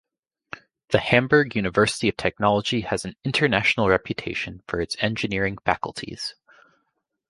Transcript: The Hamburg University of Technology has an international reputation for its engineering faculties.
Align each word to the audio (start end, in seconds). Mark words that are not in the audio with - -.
The 0.89 0.97
Hamburg 0.99 1.55
University 1.55 2.09
of 2.09 2.17
Technology 2.17 2.81
has 2.81 3.05
an 3.05 3.15
international 3.23 3.87
reputation 3.87 4.63
for 4.67 4.81
its 4.81 4.95
engineering 4.99 5.59
faculties. 5.63 6.33